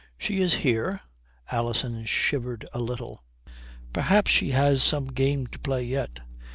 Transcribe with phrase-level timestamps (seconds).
[0.17, 0.99] "She is here?"
[1.51, 3.23] Alison shivered a little.
[3.93, 6.21] "Perhaps she has some game to play yet.